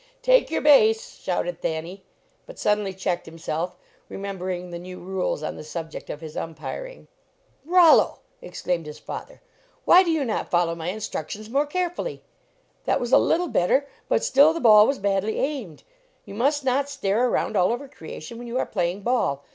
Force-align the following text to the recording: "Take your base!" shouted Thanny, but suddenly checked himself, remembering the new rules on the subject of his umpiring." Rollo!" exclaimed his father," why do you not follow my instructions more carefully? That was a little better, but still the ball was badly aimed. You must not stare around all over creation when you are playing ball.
"Take 0.23 0.49
your 0.49 0.61
base!" 0.61 1.19
shouted 1.19 1.61
Thanny, 1.61 2.01
but 2.47 2.57
suddenly 2.57 2.91
checked 2.91 3.27
himself, 3.27 3.77
remembering 4.09 4.71
the 4.71 4.79
new 4.79 4.97
rules 4.97 5.43
on 5.43 5.57
the 5.57 5.63
subject 5.63 6.09
of 6.09 6.21
his 6.21 6.35
umpiring." 6.35 7.07
Rollo!" 7.77 8.17
exclaimed 8.41 8.87
his 8.87 8.97
father," 8.97 9.43
why 9.85 10.01
do 10.01 10.09
you 10.09 10.25
not 10.25 10.49
follow 10.49 10.73
my 10.73 10.87
instructions 10.89 11.51
more 11.51 11.67
carefully? 11.67 12.23
That 12.85 12.99
was 12.99 13.11
a 13.11 13.19
little 13.19 13.47
better, 13.49 13.87
but 14.09 14.23
still 14.23 14.53
the 14.55 14.59
ball 14.59 14.87
was 14.87 14.97
badly 14.97 15.37
aimed. 15.37 15.83
You 16.25 16.33
must 16.33 16.65
not 16.65 16.89
stare 16.89 17.27
around 17.27 17.55
all 17.55 17.71
over 17.71 17.87
creation 17.87 18.39
when 18.39 18.47
you 18.47 18.57
are 18.57 18.65
playing 18.65 19.01
ball. 19.01 19.43